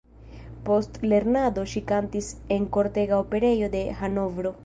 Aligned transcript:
Post 0.69 0.95
lernado 1.11 1.65
ŝi 1.73 1.83
kantis 1.91 2.31
en 2.57 2.65
kortega 2.79 3.21
operejo 3.27 3.71
de 3.79 3.85
Hanovro. 4.03 4.57